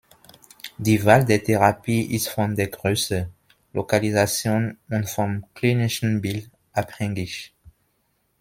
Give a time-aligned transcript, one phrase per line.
[0.79, 3.29] Die Wahl der Therapie ist von der Größe,
[3.73, 7.53] Lokalisation und vom klinischen Bild abhängig.